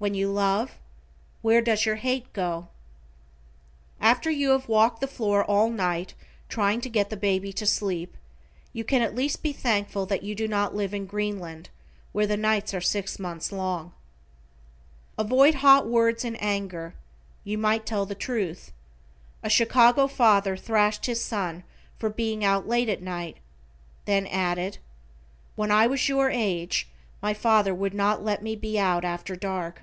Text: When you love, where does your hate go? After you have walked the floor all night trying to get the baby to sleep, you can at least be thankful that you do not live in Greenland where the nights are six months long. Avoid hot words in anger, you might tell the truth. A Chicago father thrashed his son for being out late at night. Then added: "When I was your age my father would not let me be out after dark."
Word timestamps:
When 0.00 0.14
you 0.14 0.30
love, 0.32 0.78
where 1.42 1.60
does 1.60 1.84
your 1.84 1.96
hate 1.96 2.32
go? 2.32 2.68
After 4.00 4.30
you 4.30 4.52
have 4.52 4.66
walked 4.66 5.02
the 5.02 5.06
floor 5.06 5.44
all 5.44 5.68
night 5.68 6.14
trying 6.48 6.80
to 6.80 6.88
get 6.88 7.10
the 7.10 7.18
baby 7.18 7.52
to 7.52 7.66
sleep, 7.66 8.16
you 8.72 8.82
can 8.82 9.02
at 9.02 9.14
least 9.14 9.42
be 9.42 9.52
thankful 9.52 10.06
that 10.06 10.22
you 10.22 10.34
do 10.34 10.48
not 10.48 10.74
live 10.74 10.94
in 10.94 11.04
Greenland 11.04 11.68
where 12.12 12.26
the 12.26 12.38
nights 12.38 12.72
are 12.72 12.80
six 12.80 13.18
months 13.18 13.52
long. 13.52 13.92
Avoid 15.18 15.56
hot 15.56 15.86
words 15.86 16.24
in 16.24 16.34
anger, 16.36 16.94
you 17.44 17.58
might 17.58 17.84
tell 17.84 18.06
the 18.06 18.14
truth. 18.14 18.72
A 19.42 19.50
Chicago 19.50 20.06
father 20.06 20.56
thrashed 20.56 21.04
his 21.04 21.22
son 21.22 21.62
for 21.98 22.08
being 22.08 22.42
out 22.42 22.66
late 22.66 22.88
at 22.88 23.02
night. 23.02 23.36
Then 24.06 24.26
added: 24.28 24.78
"When 25.56 25.70
I 25.70 25.86
was 25.86 26.08
your 26.08 26.30
age 26.30 26.88
my 27.20 27.34
father 27.34 27.74
would 27.74 27.92
not 27.92 28.24
let 28.24 28.42
me 28.42 28.56
be 28.56 28.78
out 28.78 29.04
after 29.04 29.36
dark." 29.36 29.82